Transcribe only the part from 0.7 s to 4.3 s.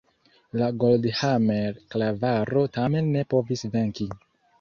Goldhammer-klavaro tamen ne povis venki.